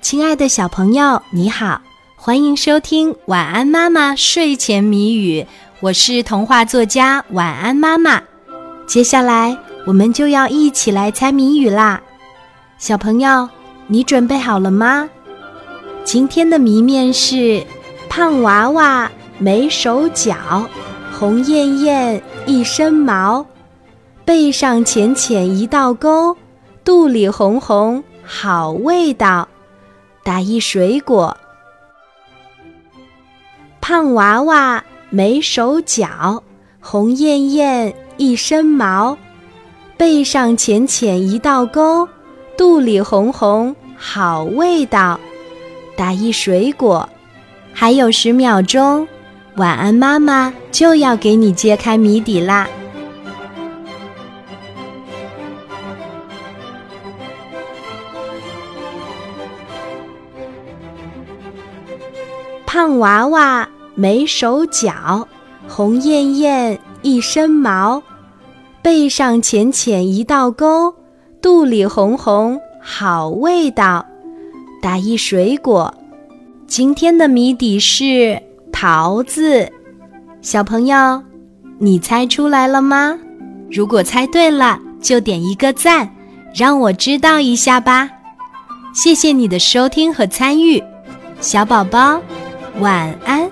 [0.00, 1.80] 亲爱的小朋友，你好，
[2.16, 5.42] 欢迎收听《晚安妈妈睡前谜语》，
[5.80, 8.20] 我是童话作家晚安妈妈。
[8.86, 12.00] 接下来我们就要一起来猜谜语啦，
[12.78, 13.48] 小朋友，
[13.88, 15.08] 你准备好了吗？
[16.02, 17.62] 今天的谜面是：
[18.08, 20.34] 胖娃娃没手脚，
[21.12, 23.44] 红艳艳一身毛，
[24.24, 26.34] 背上浅浅一道沟，
[26.82, 29.46] 肚里红红好味道。
[30.22, 31.36] 打一水果，
[33.80, 36.42] 胖娃娃没手脚，
[36.78, 39.16] 红艳艳一身毛，
[39.96, 42.06] 背上浅浅一道沟，
[42.56, 45.18] 肚里红红好味道。
[45.96, 47.08] 打一水果，
[47.72, 49.08] 还有十秒钟，
[49.56, 52.68] 晚安妈妈就要给你揭开谜底啦。
[62.72, 65.26] 胖娃娃没手脚，
[65.66, 68.00] 红艳艳一身毛，
[68.80, 70.94] 背上浅浅一道沟，
[71.42, 74.06] 肚里红红好味道。
[74.80, 75.92] 打一水果，
[76.68, 78.40] 今天的谜底是
[78.72, 79.68] 桃子。
[80.40, 81.24] 小朋友，
[81.78, 83.18] 你猜出来了吗？
[83.68, 86.08] 如果猜对了，就点一个赞，
[86.54, 88.08] 让我知道一下吧。
[88.94, 90.80] 谢谢你的收听和参与，
[91.40, 92.22] 小宝宝。
[92.78, 93.49] 晚安。